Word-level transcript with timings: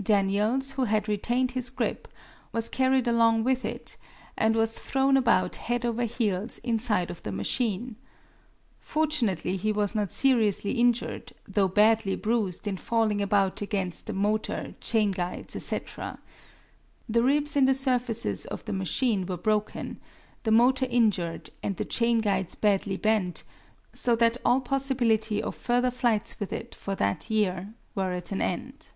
Daniels, 0.00 0.72
who 0.72 0.84
had 0.84 1.06
retained 1.06 1.50
his 1.50 1.68
grip, 1.68 2.08
was 2.50 2.70
carried 2.70 3.06
along 3.06 3.44
with 3.44 3.62
it, 3.62 3.98
and 4.38 4.56
was 4.56 4.78
thrown 4.78 5.18
about 5.18 5.56
head 5.56 5.84
over 5.84 6.04
heels 6.04 6.56
inside 6.64 7.10
of 7.10 7.22
the 7.24 7.32
machine. 7.32 7.96
Fortunately 8.80 9.56
he 9.56 9.70
was 9.70 9.94
not 9.94 10.10
seriously 10.10 10.70
injured, 10.78 11.34
though 11.46 11.68
badly 11.68 12.16
bruised 12.16 12.66
in 12.66 12.78
falling 12.78 13.20
about 13.20 13.60
against 13.60 14.06
the 14.06 14.14
motor, 14.14 14.72
chain 14.80 15.10
guides, 15.10 15.54
etc. 15.54 16.18
The 17.06 17.22
ribs 17.22 17.54
in 17.54 17.66
the 17.66 17.74
surfaces 17.74 18.46
of 18.46 18.64
the 18.64 18.72
machine 18.72 19.26
were 19.26 19.36
broken, 19.36 20.00
the 20.44 20.52
motor 20.52 20.86
injured 20.88 21.50
and 21.62 21.76
the 21.76 21.84
chain 21.84 22.20
guides 22.20 22.54
badly 22.54 22.96
bent, 22.96 23.44
so 23.92 24.16
that 24.16 24.38
all 24.42 24.62
possibility 24.62 25.42
of 25.42 25.54
further 25.54 25.90
flights 25.90 26.40
with 26.40 26.50
it 26.50 26.74
for 26.74 26.94
that 26.94 27.28
year 27.28 27.74
were 27.94 28.12
at 28.14 28.32
an 28.32 28.40
end. 28.40 28.88